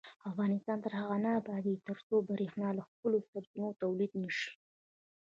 افغانستان 0.29 0.77
تر 0.85 0.91
هغو 0.99 1.17
نه 1.25 1.29
ابادیږي، 1.39 1.83
ترڅو 1.87 2.15
بریښنا 2.27 2.69
له 2.77 2.83
خپلو 2.89 3.17
سرچینو 3.29 3.77
تولید 3.81 4.11
نشي. 4.23 4.51